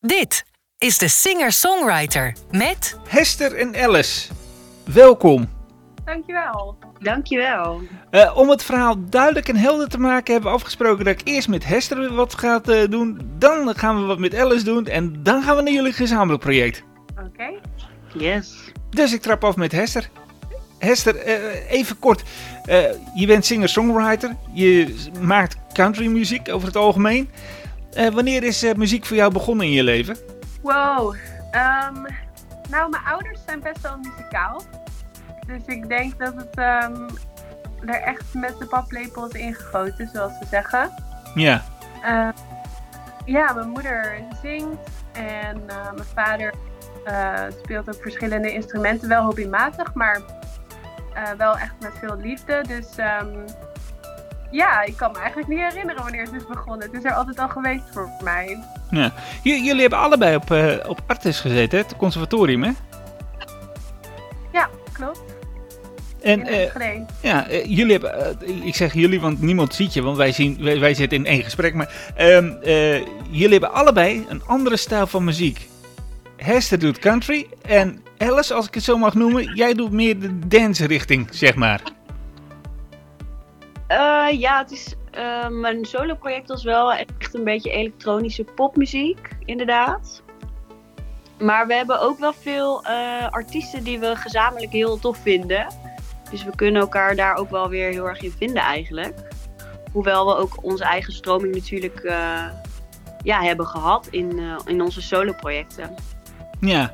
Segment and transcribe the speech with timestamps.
[0.00, 0.44] Dit
[0.78, 4.32] is de singer-songwriter met Hester en Alice.
[4.84, 5.48] Welkom.
[6.04, 6.78] Dankjewel.
[6.98, 7.80] Dankjewel.
[8.10, 11.48] Uh, om het verhaal duidelijk en helder te maken hebben we afgesproken dat ik eerst
[11.48, 13.20] met Hester wat ga uh, doen.
[13.38, 16.82] Dan gaan we wat met Alice doen en dan gaan we naar jullie gezamenlijk project.
[17.26, 17.60] Oké.
[18.14, 18.72] Yes.
[18.90, 20.10] Dus ik trap af met Hester.
[20.78, 22.22] Hester, uh, even kort.
[23.14, 24.36] je bent singer-songwriter.
[24.52, 27.30] Je maakt countrymuziek over het algemeen.
[27.90, 30.16] Wanneer is muziek voor jou begonnen in je leven?
[30.62, 31.14] Wow.
[31.52, 32.06] Um,
[32.70, 34.62] nou, mijn ouders zijn best wel muzikaal.
[35.46, 37.06] Dus ik denk dat het um,
[37.86, 40.90] er echt met de paplepel is ingegoten, zoals ze zeggen.
[41.34, 41.62] Ja.
[42.04, 42.28] Uh,
[43.24, 46.54] ja, mijn moeder zingt en uh, mijn vader
[47.62, 49.08] speelt ook verschillende instrumenten.
[49.08, 50.20] Wel hobbymatig, maar
[51.36, 52.64] wel echt met veel liefde.
[52.66, 52.86] Dus
[53.20, 53.44] um,
[54.50, 56.90] ja, ik kan me eigenlijk niet herinneren wanneer het is begonnen.
[56.90, 58.58] Het is er altijd al geweest voor mij.
[58.90, 59.12] Ja.
[59.42, 60.50] jullie hebben allebei op,
[60.86, 62.70] op Artis gezeten, het conservatorium, hè?
[64.52, 65.36] Ja, klopt.
[66.22, 66.72] En, uh,
[67.20, 70.56] ja, uh, jullie hebben, uh, ik zeg jullie, want niemand ziet je, want wij, zien,
[70.60, 71.74] wij, wij zitten in één gesprek.
[71.74, 72.58] Maar um,
[73.30, 75.68] jullie hebben allebei een andere stijl van muziek.
[76.36, 80.38] Hester doet country en Alice, als ik het zo mag noemen, jij doet meer de
[80.48, 81.80] dance richting, zeg maar.
[84.38, 84.94] Ja, het is,
[85.50, 90.22] mijn solo project was wel echt een beetje elektronische popmuziek, inderdaad.
[91.38, 92.84] Maar we hebben ook wel veel
[93.30, 95.66] artiesten die we gezamenlijk heel tof vinden.
[96.30, 99.14] Dus we kunnen elkaar daar ook wel weer heel erg in vinden eigenlijk.
[99.92, 102.02] Hoewel we ook onze eigen stroming natuurlijk
[103.22, 105.94] ja, hebben gehad in, in onze solo-projecten.
[106.60, 106.92] Ja,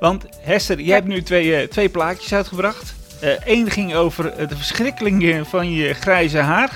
[0.00, 2.94] want Hester, jij hebt nu twee, twee plaatjes uitgebracht.
[3.44, 6.70] Eén ging over de verschrikking van je grijze haar.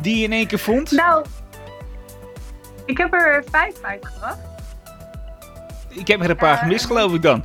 [0.00, 0.90] Die je in één keer vond.
[0.90, 1.24] Nou,
[2.86, 4.38] ik heb er vijf uitgebracht.
[5.88, 7.44] Ik heb er een paar gemist, geloof ik dan.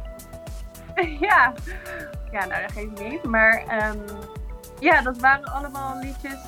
[1.30, 1.53] ja,
[2.31, 3.23] ja, nou dat geeft niet.
[3.23, 4.02] Maar um,
[4.79, 6.40] ja, dat waren allemaal liedjes.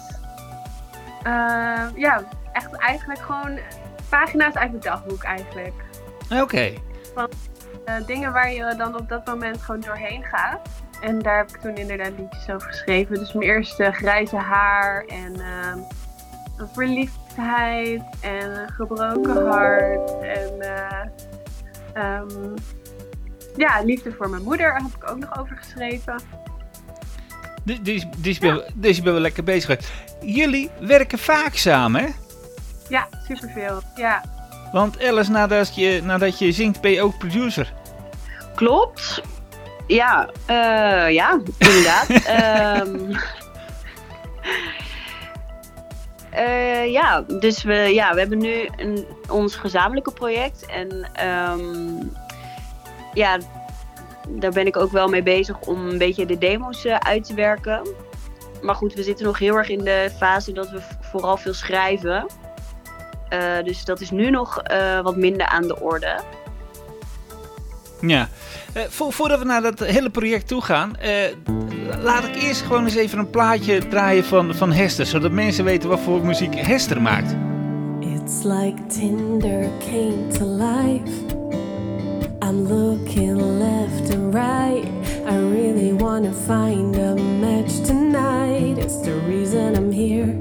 [1.27, 3.59] Uh, ja, echt eigenlijk gewoon
[4.09, 5.73] pagina's uit het dagboek eigenlijk.
[6.23, 6.41] Oké.
[6.41, 6.81] Okay.
[7.13, 7.29] Van
[7.85, 10.69] uh, dingen waar je dan op dat moment gewoon doorheen gaat.
[11.01, 13.15] En daar heb ik toen inderdaad liedjes over geschreven.
[13.15, 15.73] Dus mijn eerste grijze haar en uh,
[16.73, 20.19] verliefdheid en een gebroken hart.
[20.21, 20.53] En
[21.95, 22.53] um,
[23.55, 26.19] ja, liefde voor mijn moeder heb ik ook nog over geschreven.
[27.63, 27.75] Ja.
[28.39, 29.79] ben, dus je bent wel lekker bezig.
[30.21, 32.07] Jullie werken vaak samen, hè?
[32.89, 33.81] Ja, superveel.
[33.95, 34.23] Ja.
[34.71, 37.73] Want Alice, nadat je, nadat je zingt, ben je ook producer.
[38.55, 39.21] Klopt.
[39.87, 42.09] Ja, uh, ja, inderdaad.
[42.87, 43.09] um,
[46.33, 50.65] uh, ja, dus we, ja, we hebben nu een, ons gezamenlijke project.
[50.65, 52.11] En um,
[53.13, 53.37] ja,
[54.29, 57.33] daar ben ik ook wel mee bezig om een beetje de demo's uh, uit te
[57.33, 57.87] werken.
[58.61, 62.25] Maar goed, we zitten nog heel erg in de fase dat we vooral veel schrijven.
[63.63, 64.61] Dus dat is nu nog
[65.03, 66.19] wat minder aan de orde.
[68.01, 68.29] Ja,
[68.89, 70.95] vo voordat we naar dat hele project toe gaan,
[72.03, 75.89] laat ik eerst gewoon eens even een plaatje draaien van, van Hester, zodat mensen weten
[75.89, 77.35] wat voor muziek Hester maakt.
[77.99, 81.39] It's like Tinder came to life.
[82.43, 84.85] I'm looking left and right.
[85.29, 88.77] I really wanna find a match tonight.
[88.77, 90.35] It's the reason I'm here.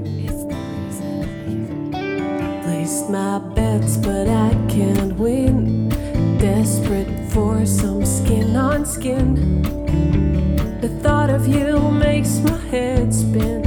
[2.81, 5.89] It's my bets, but I can't win.
[6.39, 9.61] Desperate for some skin on skin.
[10.81, 13.60] The thought of you makes my head spin.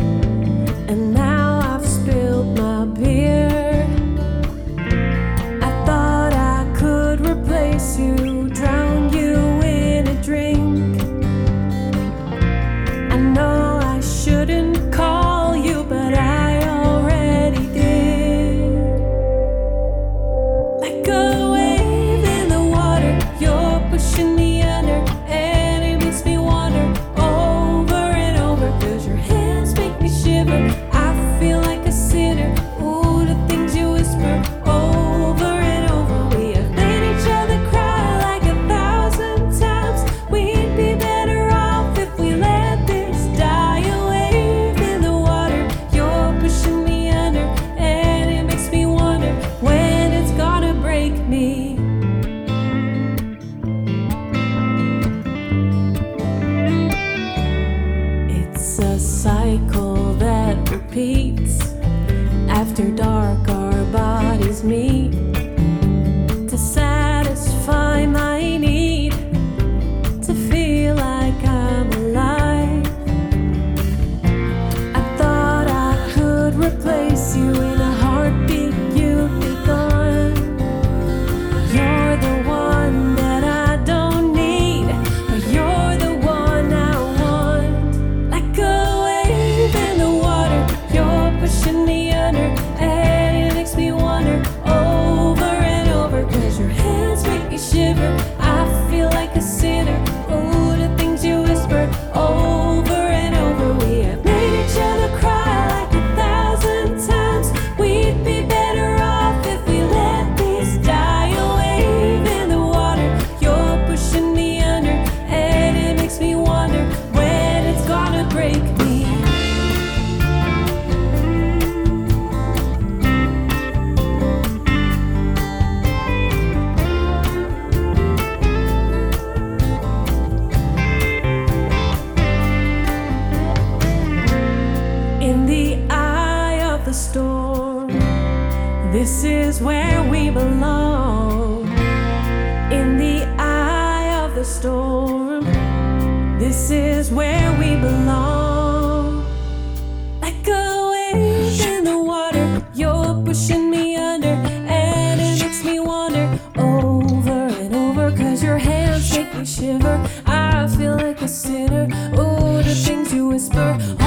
[163.35, 164.04] Whisper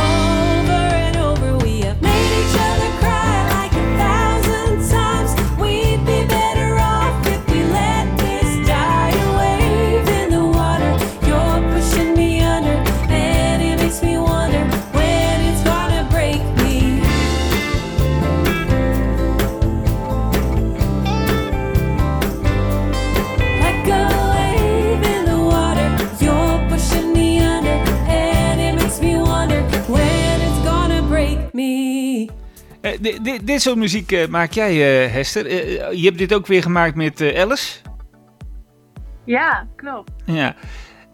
[32.97, 34.71] Eh, di- di- dit soort muziek eh, maak jij,
[35.05, 35.51] eh, Hester.
[35.95, 37.73] Je hebt dit ook weer gemaakt met Alice.
[39.25, 40.11] Ja, klopt.
[40.25, 40.55] Ja.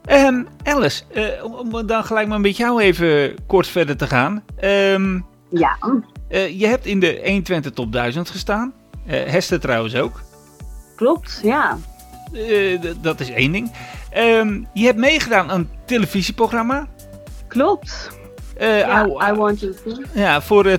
[0.05, 1.03] Ehm, Alice,
[1.43, 4.43] om, dan gelijk maar met jou even kort verder te gaan.
[4.57, 5.19] Ehm,
[5.49, 5.77] Ja.
[6.29, 8.73] je hebt in de 120 Top 1000 gestaan.
[9.05, 10.21] Hester trouwens ook.
[10.95, 11.77] Klopt, ja.
[13.01, 13.71] Dat is één ding.
[14.09, 16.87] Ehm, je hebt meegedaan aan een televisieprogramma.
[17.47, 18.09] Klopt.
[18.59, 20.01] Ja, I want you to.
[20.13, 20.77] Ja, voor eh,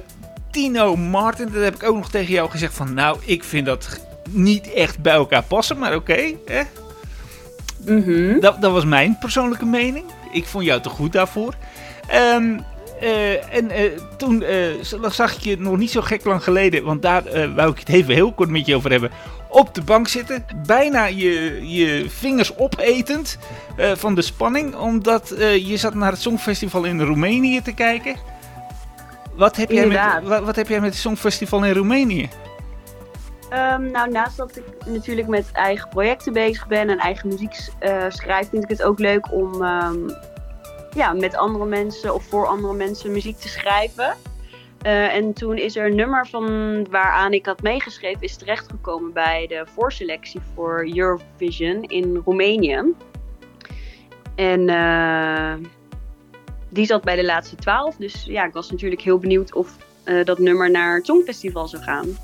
[0.55, 1.49] Tino Martin.
[1.53, 2.95] Dat heb ik ook nog tegen jou gezegd van...
[2.95, 6.33] Nou, ik vind dat niet echt bij elkaar passen, maar oké.
[6.45, 6.63] hè?
[7.85, 8.41] Mhm.
[8.41, 10.05] dat, dat was mijn persoonlijke mening.
[10.33, 11.55] Ik vond jou te goed daarvoor.
[12.07, 12.59] Ehm,
[13.01, 16.85] eh, en eh, toen eh, zag ik je nog niet zo gek lang geleden...
[16.85, 19.11] Want daar wou ik het even heel kort met je over hebben.
[19.49, 20.45] Op de bank zitten.
[20.67, 23.39] Bijna je, je vingers opetend
[23.77, 24.75] van de spanning.
[24.75, 28.17] Omdat je zat naar het Songfestival in Roemenië te kijken.
[29.37, 32.29] Wat heb, jij met, wat, wat heb jij met het Songfestival in Roemenië?
[33.51, 38.05] Ehm, nou, naast dat ik natuurlijk met eigen projecten bezig ben en eigen muziek eh,
[38.09, 40.09] schrijf, vind ik het ook leuk om ehm,
[40.95, 44.15] ja, met andere mensen of voor andere mensen muziek te schrijven.
[44.83, 49.47] Eh, en toen is er een nummer van waaraan ik had meegeschreven, is terechtgekomen bij
[49.47, 52.95] de voorselectie voor Eurovision in Roemenië.
[54.35, 55.55] En eh,
[56.75, 57.97] die zat bij de laatste twaalf.
[57.97, 61.83] Dus ja, ik was natuurlijk heel benieuwd of eh, dat nummer naar het Songfestival zou
[61.83, 62.19] gaan.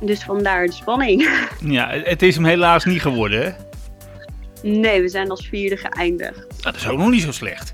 [0.00, 1.28] Dus vandaar de spanning.
[1.60, 3.52] Ja, het is hem helaas niet geworden, hè?
[4.62, 6.36] Nee, we zijn als vierde geëindigd.
[6.36, 7.72] Nou, dat is ook nog niet zo slecht.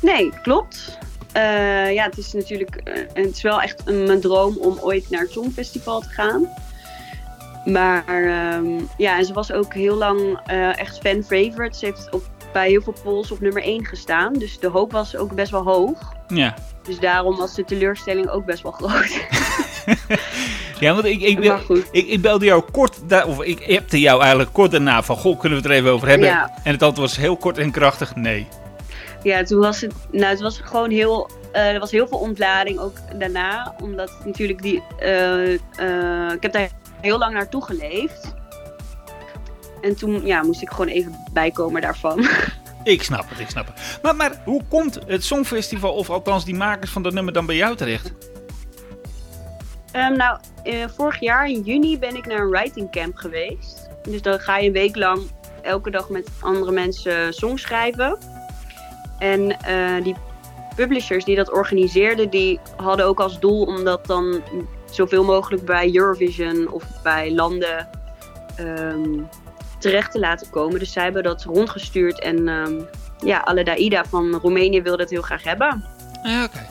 [0.00, 0.98] Nee, klopt.
[1.32, 5.10] Eh, ja, het is natuurlijk eh, het is wel echt een, mijn droom om ooit
[5.10, 6.48] naar het Songfestival te gaan.
[7.64, 10.38] Maar ehm, ja, en ze was ook heel lang
[10.76, 11.78] echt fan favorite.
[11.78, 14.32] Ze heeft op, bij heel veel polls op nummer 1 gestaan.
[14.32, 16.12] Dus de hoop was ook best wel hoog.
[16.28, 16.54] Ja.
[16.82, 19.20] Dus daarom was de teleurstelling ook best wel groot.
[20.80, 21.38] Ja, want ik, ik,
[21.90, 25.38] ik, ik belde jou kort, da- of ik appte jou eigenlijk kort daarna van, goh,
[25.38, 26.28] kunnen we het er even over hebben?
[26.28, 26.50] Ja.
[26.64, 28.46] En het antwoord was heel kort en krachtig, nee.
[29.22, 32.78] Ja, toen was het, nou, het was gewoon heel, eh, er was heel veel ontlading
[32.78, 33.74] ook daarna.
[33.82, 38.34] Omdat natuurlijk die, eh, eh, ik heb daar heel lang naartoe geleefd.
[39.80, 42.26] En toen ja, moest ik gewoon even bijkomen daarvan.
[42.82, 43.98] Ik snap het, ik snap het.
[44.02, 47.56] Maar, maar hoe komt het Songfestival, of althans die makers van dat nummer, dan bij
[47.56, 48.12] jou terecht?
[49.92, 53.90] Ehm, nou, eh, vorig jaar in juni ben ik naar een writing camp geweest.
[54.02, 55.22] Dus dan ga je een week lang
[55.62, 58.18] elke dag met andere mensen songs schrijven.
[59.18, 60.16] En eh, die
[60.76, 64.42] publishers die dat organiseerden, die hadden ook als doel om dat dan
[64.90, 67.88] zoveel mogelijk bij Eurovision of bij landen
[68.56, 69.22] ehm,
[69.80, 70.78] terecht te laten komen.
[70.78, 72.72] Dus zij hebben dat rondgestuurd en ehm
[73.24, 75.84] ja, Aledaida van Roemenië wilde het heel graag hebben.
[76.22, 76.66] Ja, oké.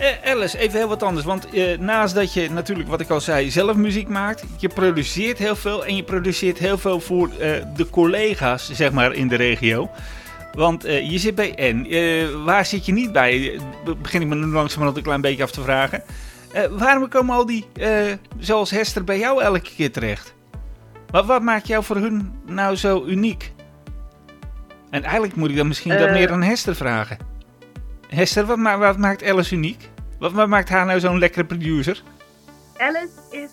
[0.00, 1.26] Eh, Alice, even heel wat anders.
[1.26, 5.38] Want eh, naast dat je natuurlijk, wat ik al zei, zelf muziek maakt, je produceert
[5.38, 9.36] heel veel en je produceert heel veel voor eh, de collega's, zeg maar, in de
[9.36, 9.90] regio.
[10.52, 11.86] Want eh, je zit bij N.
[11.90, 13.60] Eh, waar zit je niet bij?
[14.02, 16.02] Begin ik me nu langzamerhand een klein beetje af te vragen.
[16.70, 17.66] Waarom komen al die,
[18.38, 20.34] zoals Hester, bij jou elke keer terecht?
[21.10, 23.52] Wat, wat maakt jou voor hun nou zo uniek?
[24.90, 26.12] En eigenlijk moet ik dan misschien dat Eh.
[26.12, 27.18] meer aan Hester vragen.
[28.08, 29.88] Hester, wat, ma- wat maakt Alice uniek?
[30.18, 32.02] Wat, wat maakt haar nou zo'n lekkere producer?
[32.76, 33.50] Alice is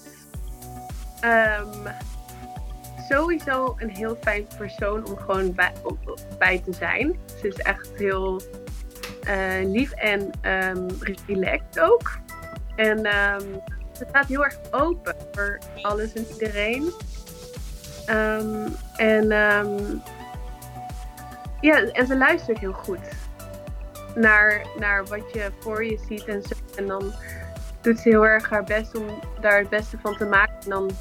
[1.21, 1.93] ehm,
[3.09, 7.19] sowieso een heel fijn persoon om gewoon bij, op- bij te zijn.
[7.41, 8.41] Ze is echt heel
[9.23, 10.87] eh, lief en ehm,
[11.27, 12.17] relaxed ook.
[12.75, 13.43] En ehm,
[13.97, 16.91] ze staat heel erg open voor alles en iedereen.
[18.07, 19.97] Ehm, en, ehm,
[21.61, 22.99] ja, en ze luistert heel goed
[24.15, 26.55] naar, naar wat je voor je ziet en zo.
[26.75, 27.13] En dan
[27.81, 29.05] doet ze heel erg haar best om
[29.41, 30.55] daar het beste van te maken.
[30.63, 30.91] En dan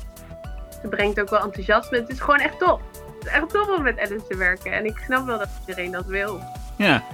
[0.83, 1.99] ze brengt ook wel enthousiasme.
[1.99, 2.81] Het is gewoon echt top.
[2.93, 4.73] Het is echt top om met Alice te werken.
[4.73, 6.41] En ik snap wel dat iedereen dat wil.
[6.77, 7.05] Ja.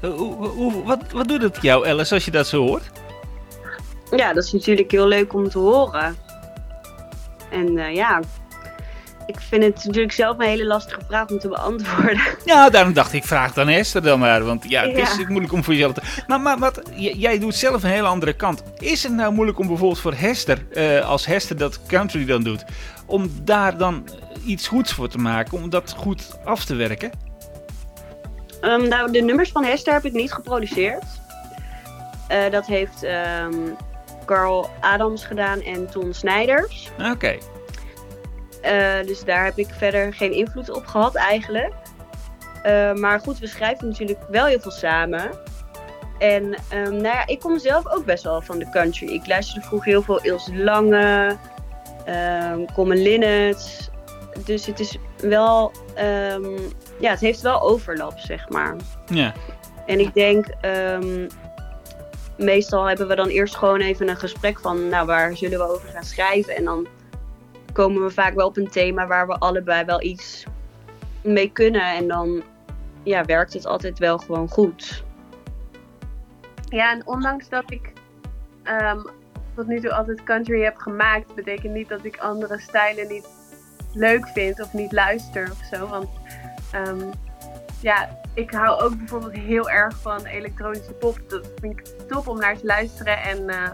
[0.00, 2.90] Hoe, hoe, wat, wat doet het jou, Alice, als je dat zo hoort?
[4.10, 6.16] Ja, dat is natuurlijk heel leuk om te horen.
[7.50, 8.20] En uh, ja,
[9.26, 12.20] ik vind het natuurlijk zelf een hele lastige vraag om te beantwoorden.
[12.44, 14.44] Ja, daarom dacht ik, vraag dan Esther dan maar.
[14.44, 16.02] Want ja, het is moeilijk om voor jezelf te...
[16.26, 18.62] Maar, maar wat, jij doet zelf een hele andere kant.
[18.78, 22.64] Is het nou moeilijk om bijvoorbeeld voor Hester, uh, als Hester dat country dan doet...
[23.06, 24.08] om daar dan
[24.46, 27.10] iets goeds voor te maken, om dat goed af te werken?
[28.60, 31.04] Um, nou, de nummers van Hester heb ik niet geproduceerd.
[32.30, 33.76] Uh, dat heeft um,
[34.26, 36.90] Carl Adams gedaan en Ton Snijders.
[36.98, 37.10] Oké.
[37.10, 37.38] Okay.
[38.66, 41.72] Uh, dus daar heb ik verder geen invloed op gehad eigenlijk.
[42.66, 45.30] Uh, maar goed, we schrijven natuurlijk wel heel veel samen.
[46.18, 49.08] En um, nou ja, ik kom zelf ook best wel van de country.
[49.08, 51.36] Ik luisterde vroeger heel veel Ilse Lange,
[52.08, 53.90] um, Common Linnet.
[54.44, 56.56] Dus het is wel, um,
[57.00, 58.76] ja, het heeft wel overlap, zeg maar.
[59.06, 59.32] Ja.
[59.86, 60.46] En ik denk,
[62.36, 65.88] meestal hebben we dan eerst gewoon even een gesprek van, nou, waar zullen we over
[65.88, 66.56] gaan schrijven?
[66.56, 66.86] En dan
[67.74, 70.46] komen we vaak wel op een thema waar we allebei wel iets
[71.22, 71.94] mee kunnen.
[71.94, 72.42] En dan
[73.02, 75.04] ja, werkt het altijd wel gewoon goed.
[76.68, 77.92] Ja, en ondanks dat ik
[78.64, 79.06] um,
[79.54, 83.28] tot nu toe altijd country heb gemaakt, betekent niet dat ik andere stijlen niet
[83.92, 85.86] leuk vind of niet luister of zo.
[85.86, 86.08] Want
[86.74, 87.10] um,
[87.80, 91.18] ja, ik hou ook bijvoorbeeld heel erg van elektronische pop.
[91.28, 93.22] Dat vind ik top om naar te luisteren.
[93.22, 93.70] En uh,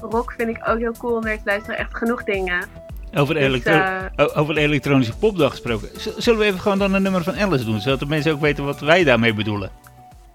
[0.00, 1.78] rock vind ik ook heel cool om naar te luisteren.
[1.78, 2.88] Echt genoeg dingen.
[3.14, 5.88] Over, dus, elektro uh, over elektronische popdag gesproken.
[6.16, 8.64] Zullen we even gewoon dan een nummer van Alice doen, zodat de mensen ook weten
[8.64, 9.70] wat wij daarmee bedoelen?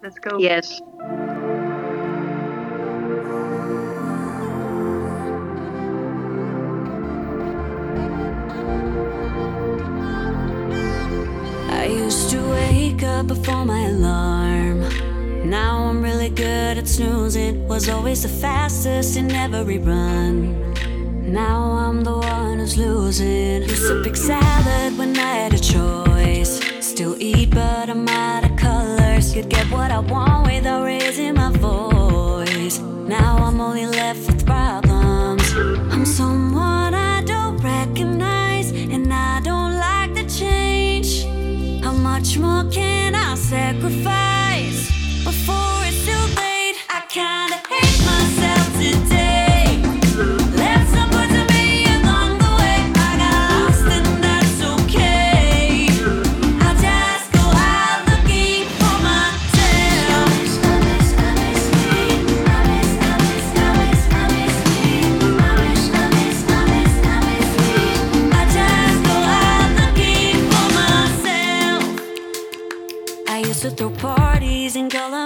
[0.01, 0.37] Let's go.
[0.37, 0.81] Yes.
[11.69, 14.79] I used to wake up before my alarm.
[15.49, 17.67] Now I'm really good at snoozing.
[17.67, 20.55] Was always the fastest in every run.
[21.27, 23.63] Now I'm the one who's losing.
[23.63, 26.61] Used to pick salad when I had a choice.
[26.85, 29.33] Still eat, but I'm out of colors.
[29.33, 32.77] Could get what I want without raising my voice.
[32.79, 35.51] Now I'm only left with problems.
[35.91, 41.25] I'm someone I don't recognize, and I don't like the change.
[41.83, 44.91] How much more can I sacrifice
[45.23, 46.44] before it's too late?
[74.95, 75.24] all I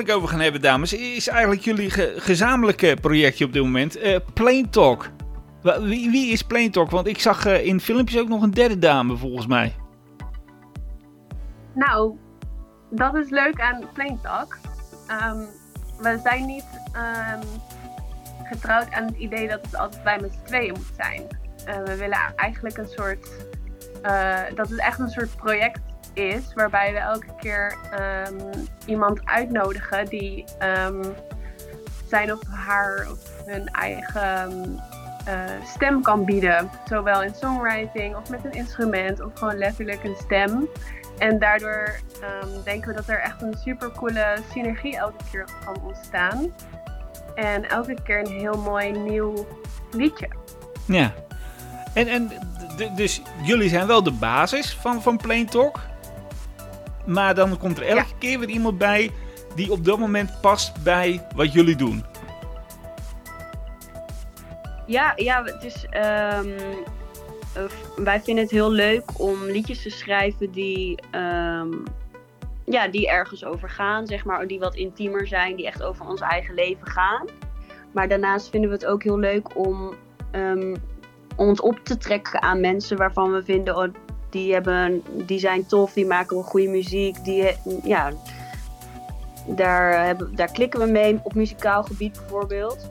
[0.00, 3.96] eigenlijk over gaan hebben, dames, is eigenlijk jullie ge- gezamenlijke projectje op dit moment.
[3.96, 5.10] eh Plain Talk.
[5.62, 6.90] Wie, wie is Plain Talk?
[6.90, 9.74] Want ik zag eh, in filmpjes ook nog een derde dame, volgens mij.
[11.74, 12.16] Nou,
[12.90, 14.58] dat is leuk aan Plain Talk.
[15.06, 15.38] Ehm,
[15.98, 17.42] we zijn niet ehm,
[18.44, 21.22] getrouwd aan het idee dat het altijd wij met z'n tweeën moet zijn.
[21.64, 23.28] Eh, we willen eigenlijk een soort.
[24.54, 25.80] dat het echt een soort project
[26.12, 31.04] is waarbij we elke keer ehm, iemand uitnodigen die ehm,
[32.06, 34.80] zijn of haar of hun eigen
[35.24, 36.70] eh, stem kan bieden.
[36.88, 40.68] Zowel in songwriting of met een instrument of gewoon letterlijk een stem.
[41.18, 45.82] En daardoor ehm, denken we dat er echt een super coole synergie elke keer kan
[45.82, 46.52] ontstaan.
[47.34, 49.46] En elke keer een heel mooi nieuw
[49.90, 50.28] liedje.
[50.84, 51.12] Ja.
[51.94, 52.30] En, en
[52.94, 55.78] dus jullie zijn wel de basis van, van Plain Talk.
[57.06, 59.10] Maar dan komt er elke keer weer iemand bij
[59.54, 62.04] die op dat moment past bij wat jullie doen.
[64.86, 66.48] Ja, ja het is, ehm,
[67.54, 67.62] eh,
[67.96, 71.72] wij vinden het heel leuk om liedjes te schrijven die, ehm,
[72.64, 76.20] ja, die ergens over gaan, zeg maar, die wat intiemer zijn, die echt over ons
[76.20, 77.26] eigen leven gaan.
[77.92, 79.94] Maar daarnaast vinden we het ook heel leuk om
[80.30, 80.76] ehm,
[81.36, 83.88] ons op te trekken aan mensen waarvan we vinden, oh,
[84.30, 88.12] die, hebben, die zijn tof, die maken wel goede muziek, die, he- ja,
[89.46, 92.90] daar, hebben, daar klikken we mee op muzikaal gebied bijvoorbeeld.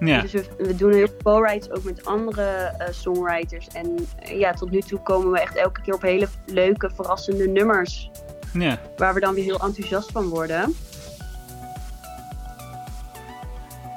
[0.00, 0.20] Ja.
[0.20, 2.42] Dus we, we doen heel veel co-writes ook met andere
[2.78, 3.66] eh, songwriters.
[3.72, 7.48] En eh, ja, tot nu toe komen we echt elke keer op hele leuke, verrassende
[7.48, 8.10] nummers.
[8.52, 8.78] ja.
[8.96, 10.74] Waar we dan weer heel enthousiast van worden.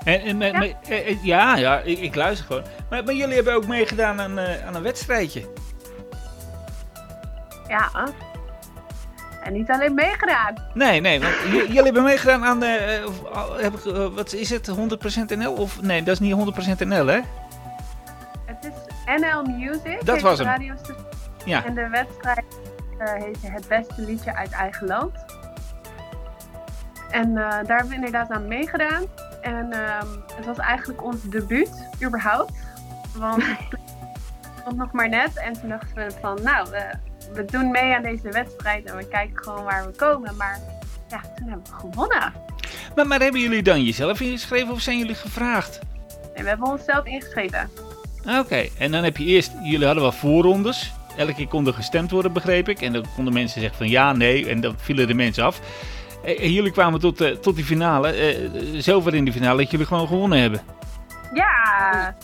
[0.04, 0.62] En, en, Ja.
[0.88, 2.64] eh, eh, ja, ja, ik, ik luister gewoon.
[2.90, 5.42] Maar, maar jullie hebben ook meegedaan aan, eh, aan een wedstrijdje.
[7.70, 7.90] Ja.
[9.44, 10.54] En niet alleen meegedaan.
[10.74, 13.10] Nee, nee, want jullie hebben meegedaan aan, eh, eh,
[13.58, 15.54] heb ik, eh, wat is het, 100% NL?
[15.54, 17.20] Of nee, dat is niet 100% NL, hè?
[18.46, 20.06] Het is NL Music.
[20.06, 20.78] Dat was de hem.
[21.46, 21.66] Ja.
[21.66, 22.46] En de wedstrijd
[22.98, 25.26] eh heette Het Beste Liedje uit Eigen Land.
[27.12, 29.04] En daar hebben we inderdaad aan meegedaan.
[29.42, 32.54] En ehm, het was eigenlijk ons debuut, überhaupt.
[33.16, 33.80] Want het
[34.60, 35.38] stond nog maar net.
[35.38, 38.86] En toen dachten we van, nou, we, we doen mee aan deze wedstrijd.
[38.86, 40.36] En we kijken gewoon waar we komen.
[40.36, 40.60] Maar
[41.10, 42.34] ja, toen hebben we gewonnen.
[42.96, 45.80] Maar, maar hebben jullie dan jezelf ingeschreven of zijn jullie gevraagd?
[46.34, 47.70] En we hebben onszelf ingeschreven.
[48.40, 50.92] Oké, en dan heb je eerst, jullie hadden wel voorrondes.
[51.18, 52.82] Elke keer kon er gestemd worden, begreep ik.
[52.82, 55.60] En dan konden mensen zeggen van ja, nee, en dan vielen de mensen af.
[56.24, 59.72] Eh, En jullie kwamen tot, eh, tot die finale, eh, zover in die finale dat
[59.72, 60.62] jullie gewoon gewonnen hebben.
[61.34, 62.16] Ja!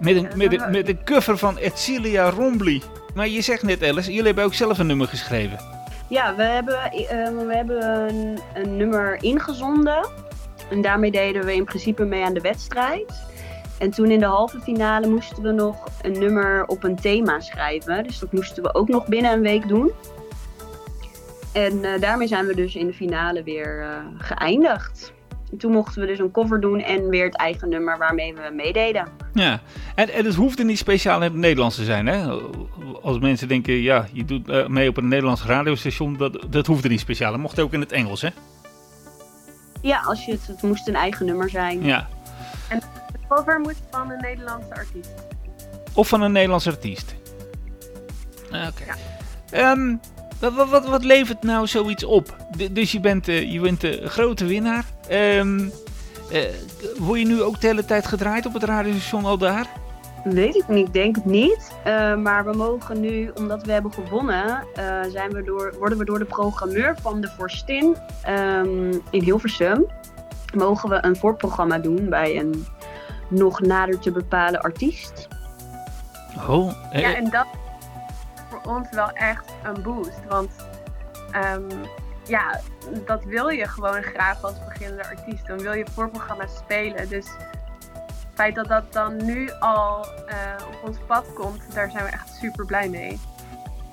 [0.00, 2.82] Met een, met een, met een cover van Edcilia Rombly.
[3.16, 5.58] Maar je zegt net, Alice, jullie hebben ook zelf een nummer geschreven.
[6.08, 8.08] Ja, we hebben, eh, we hebben
[8.54, 10.08] een, nummer ingezonden.
[10.70, 13.12] En daarmee deden we in principe mee aan de wedstrijd.
[13.78, 18.04] En toen in de halve finale moesten we nog een nummer op een thema schrijven.
[18.04, 19.92] Dus dat moesten we ook nog binnen een week doen.
[21.52, 25.12] En eh, daarmee zijn we dus in de finale weer eh, geëindigd.
[25.52, 28.50] En toen mochten we dus een cover doen en weer het eigen nummer waarmee we
[28.54, 29.08] meededen.
[29.32, 29.60] Ja,
[29.94, 32.38] en, en het hoefde niet speciaal in het Nederlands te zijn, hè?
[33.02, 36.88] Als mensen denken, ja, je doet eh, mee op een Nederlands radiostation, dat, dat hoefde
[36.88, 37.30] niet speciaal.
[37.30, 38.28] Dat mocht ook in het Engels, hè?
[39.82, 41.84] Ja, als je het, het moest een eigen nummer zijn.
[41.84, 42.08] Ja.
[42.68, 45.10] De cover moest van een Nederlandse artiest.
[45.92, 47.14] Of van een Nederlands artiest.
[48.46, 48.84] Oké.
[49.50, 49.94] Ehm,
[50.40, 52.36] wat, wat, wat, wat levert nou zoiets op?
[52.56, 54.84] D- dus je bent, eh, je bent de grote winnaar.
[55.08, 55.68] Ehm,
[56.30, 56.40] eh,
[56.98, 59.66] word je nu ook de hele tijd gedraaid op het radiostation al daar?
[60.24, 61.72] Weet ik niet, ik denk het niet.
[61.84, 66.04] Eh, maar we mogen nu, omdat we hebben gewonnen, eh, zijn we door, worden we
[66.04, 69.86] door de programmeur van de Vorstin ehm, in Hilversum,
[70.54, 72.66] mogen we een voorprogramma doen bij een
[73.28, 75.28] nog nader te bepalen artiest.
[76.48, 77.46] Oh, eh, Ja, en dat
[78.66, 80.20] ons wel echt een boost.
[80.28, 80.50] Want
[81.32, 81.68] ehm,
[82.26, 82.60] ja,
[83.04, 85.46] dat wil je gewoon graag als beginnende artiest.
[85.46, 87.08] Dan wil je voorprogramma's spelen.
[87.08, 87.26] Dus
[87.94, 92.10] het feit dat dat dan nu al eh, op ons pad komt, daar zijn we
[92.10, 93.18] echt super blij mee.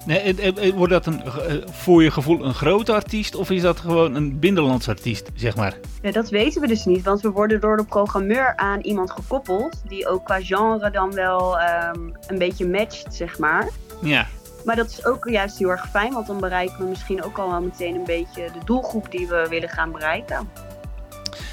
[0.06, 4.16] nee, wordt dat een, eh, voor je gevoel een grote artiest of is dat gewoon
[4.16, 5.78] een binnenlands artiest, zeg maar?
[6.02, 9.82] Ja, dat weten we dus niet, want we worden door de programmeur aan iemand gekoppeld
[9.88, 13.70] die ook qua genre dan wel ehm, een beetje matcht, zeg maar.
[14.02, 14.28] Ja.
[14.66, 17.50] Maar dat is ook juist heel erg fijn, want dan bereiken we misschien ook al
[17.50, 20.50] wel meteen een beetje de doelgroep die we willen gaan bereiken.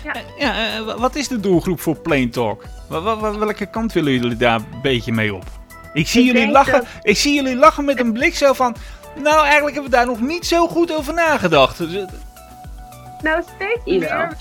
[0.04, 2.64] Eh, ja eh, wa- wat is de doelgroep voor Plain Talk?
[2.88, 5.44] Welke kant willen jullie daar een beetje mee op?
[5.92, 8.76] Ik zie, Ik jullie lachen, dat- ik zie jullie lachen met een blik zo van...
[9.22, 11.78] Nou, eigenlijk hebben we daar nog niet zo goed over nagedacht.
[11.78, 12.04] Dus, eh,
[13.22, 14.36] Nou, steeds meer.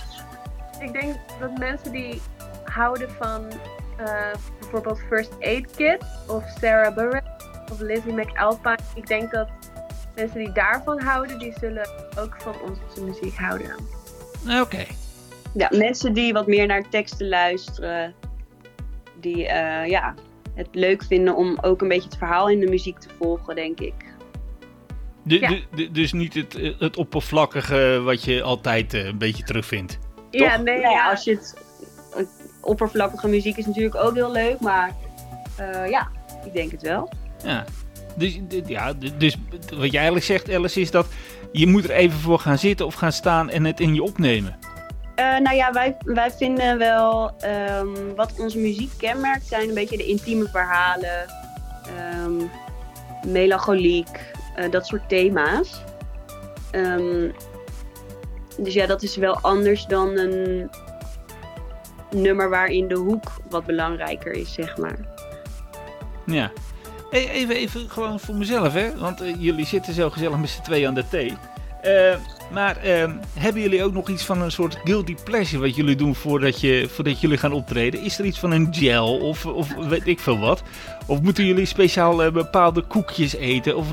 [0.79, 2.21] Ik denk dat mensen die
[2.63, 3.45] houden van
[3.97, 4.05] eh,
[4.59, 7.28] bijvoorbeeld First Aid Kit of Sarah Bareilles
[7.71, 8.77] of Lizzie McAlpine.
[8.95, 9.49] Ik denk dat
[10.15, 13.75] mensen die daarvan houden, die zullen ook van onze muziek houden.
[14.61, 14.85] Oké.
[15.53, 18.13] Ja, mensen die wat meer naar teksten luisteren.
[19.19, 20.13] Die eh, ja,
[20.53, 23.79] het leuk vinden om ook een beetje het verhaal in de muziek te volgen, denk
[23.79, 23.93] ik.
[25.23, 25.59] Ja.
[25.91, 29.99] dus niet het, eh, het oppervlakkige wat je altijd eh, een beetje terugvindt.
[30.29, 30.63] Ja, Toch?
[30.63, 31.55] nee, ja, als je het,
[32.61, 34.95] oppervlakkige muziek is natuurlijk ook heel leuk, maar
[35.55, 36.07] eh, ja,
[36.45, 37.09] ik denk het wel.
[37.43, 37.65] Ja.
[38.15, 39.37] Dus, ja, dus
[39.75, 41.07] wat je eigenlijk zegt, Alice, is dat
[41.51, 44.57] je moet er even voor gaan zitten of gaan staan en het in je opnemen.
[45.15, 49.97] Eh, nou ja, wij, wij vinden wel ehm, wat onze muziek kenmerkt zijn een beetje
[49.97, 51.25] de intieme verhalen,
[51.97, 52.33] ehm,
[53.31, 55.83] melancholiek, eh, dat soort thema's.
[56.71, 57.29] Ehm,
[58.57, 60.69] dus ja, dat is wel anders dan een
[62.15, 64.97] nummer waarin de hoek wat belangrijker is, zeg maar.
[66.25, 66.51] Ja.
[67.11, 68.97] Even, even gewoon voor mezelf, hè?
[68.97, 71.33] Want eh, jullie zitten zo gezellig met z'n tweeën aan de thee.
[71.81, 72.15] Eh,
[72.51, 76.15] maar eh, hebben jullie ook nog iets van een soort guilty pleasure wat jullie doen
[76.15, 78.01] voordat, je, voordat jullie gaan optreden?
[78.01, 80.63] Is er iets van een gel of, of weet ik veel wat?
[81.05, 83.77] Of moeten jullie speciaal bepaalde koekjes eten?
[83.77, 83.87] Of,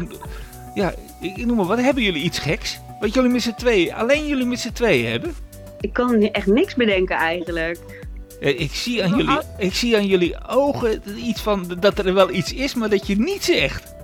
[0.74, 1.80] ja, ik ik noem maar wat.
[1.80, 2.78] Hebben jullie iets geks?
[3.00, 5.34] Wat jullie met z'n tweeën, alleen jullie met z'n tweeën hebben?
[5.80, 8.05] Ik kan echt niks bedenken eigenlijk.
[8.40, 12.30] Eh, Ik zie, aan jullie, ik zie aan jullie ogen iets van dat er wel
[12.30, 13.94] iets is, maar dat je niet zegt.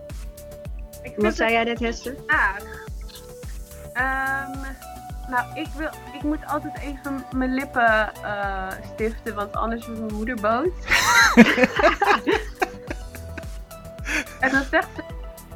[1.03, 2.15] Ik Wat zei jij net, Hester?
[2.27, 2.57] graag.
[3.93, 4.59] Ehm,
[5.31, 10.15] nou, ik, wil, ik moet altijd even mijn lippen eh, stiften, want anders wordt mijn
[10.15, 10.69] moeder boos.
[14.41, 15.03] en dan zegt ze,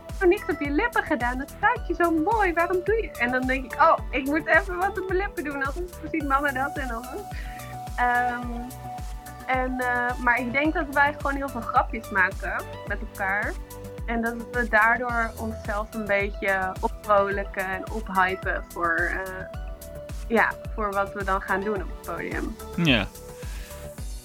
[0.06, 3.10] "Je hebt niks op je lippen gedaan, dat staat je zo mooi, waarom doe je?
[3.18, 6.28] En dan denk ik, oh, ik moet even wat op mijn lippen doen, anders ziet
[6.28, 7.04] mama dat en dan...
[7.96, 8.46] Ehm,
[9.46, 13.52] en, eh, maar ik denk dat wij gewoon heel veel grapjes maken met elkaar.
[14.06, 19.44] En dat we daardoor onszelf een beetje opvrolijken en ophypen voor, eh,
[20.28, 22.56] ja, voor wat we dan gaan doen op het podium.
[22.76, 23.06] Ja.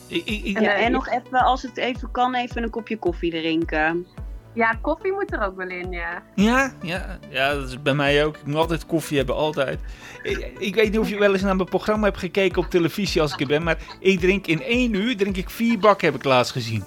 [0.07, 2.69] Ik, ik, ik- En, Ja, eh, en nog even, als het even kan, even een
[2.69, 4.07] kopje koffie drinken.
[4.53, 6.23] Ja, koffie moet er ook wel in, ja.
[6.35, 8.37] ja, ja, ja, dat is bij mij ook.
[8.37, 9.79] Ik moet altijd koffie hebben, altijd.
[10.23, 13.21] Ik, ik weet niet of je wel eens naar mijn programma hebt gekeken op televisie
[13.21, 16.15] als ik er ben, maar ik drink in één uur drink ik vier bakken, heb
[16.15, 16.83] ik laatst gezien.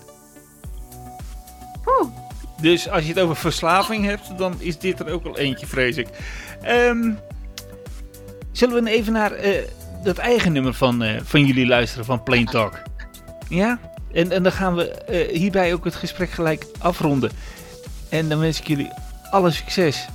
[1.83, 2.09] Poeh.
[2.61, 5.97] Dus als je het over verslaving hebt, dan is dit er ook wel eentje, vrees
[5.97, 6.09] ik.
[6.63, 7.13] Ehm,
[8.53, 9.63] zullen we even naar eh,
[10.05, 12.83] dat eigen nummer van, eh, van jullie luisteren, van Plain Talk?
[13.49, 13.79] Ja?
[14.13, 17.31] En, en dan gaan we eh, hierbij ook het gesprek gelijk afronden.
[18.15, 18.91] En dan wens ik jullie
[19.31, 20.09] alle succes.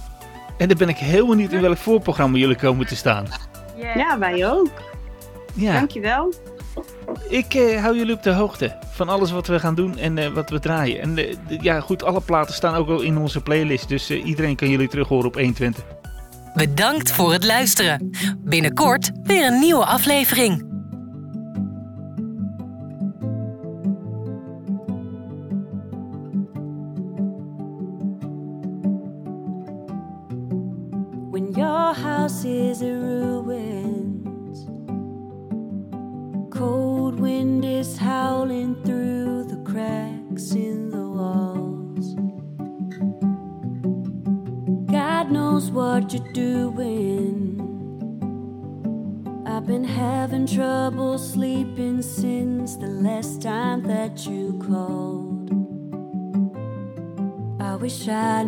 [0.57, 3.25] En dan ben ik heel benieuwd in welk voorprogramma jullie komen te staan.
[3.95, 4.69] Ja, wij ook.
[5.53, 6.33] Ja, Dankjewel.
[7.29, 10.27] ik eh, hou jullie op de hoogte van alles wat we gaan doen en eh,
[10.27, 11.01] wat we draaien.
[11.01, 13.87] En eh, ja, goed, alle platen staan ook al in onze playlist.
[13.87, 15.83] Dus eh, iedereen kan jullie terug horen op 120.
[16.53, 18.09] Bedankt voor het luisteren.
[18.37, 20.68] Binnenkort weer een nieuwe aflevering.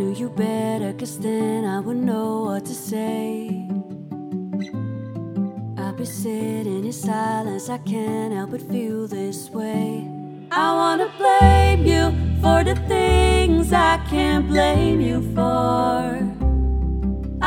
[0.01, 3.67] Knew you better, cause then I would know what to say.
[5.77, 10.07] I'll be sitting in silence, I can't help but feel this way.
[10.51, 12.03] I wanna blame you
[12.41, 16.01] for the things I can't blame you for.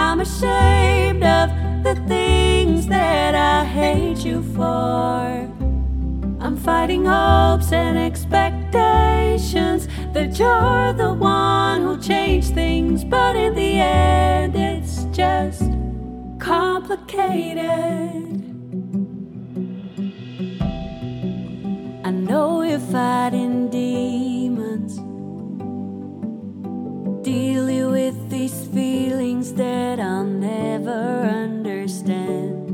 [0.04, 1.46] I'm ashamed of
[1.82, 5.24] the things that I hate you for.
[6.44, 13.80] I'm fighting hopes and expectations that you're the one who'll change things, but in the
[13.80, 15.64] end, it's just
[16.38, 17.66] complicated.
[22.04, 24.98] I know you're fighting demons,
[27.24, 32.70] dealing with these feelings that I'll never understand.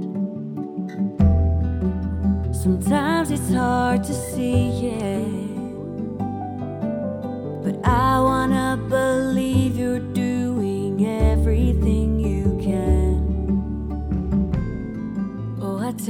[2.55, 5.40] Sometimes it's hard to see it,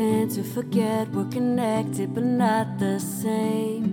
[0.00, 3.84] to forget we're connected but not the same.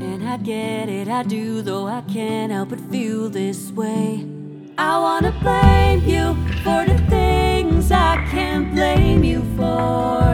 [0.00, 4.26] And I get it, I do, though I can't help but feel this way.
[4.76, 10.24] I wanna blame you for the things I can't blame you for.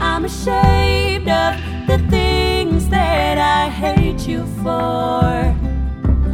[0.00, 1.56] I'm ashamed of
[1.86, 5.54] the things that I hate you for.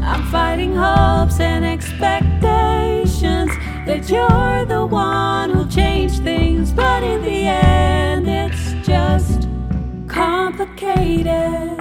[0.03, 3.53] I'm fighting hopes and expectations
[3.87, 9.49] that you're the one who'll change things, but in the end, it's just
[10.09, 11.76] complicated.